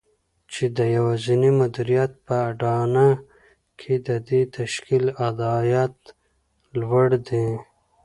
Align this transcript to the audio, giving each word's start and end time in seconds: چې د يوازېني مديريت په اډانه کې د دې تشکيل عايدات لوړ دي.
چې 0.51 0.63
د 0.77 0.79
يوازېني 0.95 1.51
مديريت 1.59 2.11
په 2.25 2.35
اډانه 2.49 3.07
کې 3.79 3.93
د 4.07 4.09
دې 4.27 4.41
تشکيل 4.57 5.03
عايدات 5.21 5.97
لوړ 6.79 7.07
دي. 7.27 7.45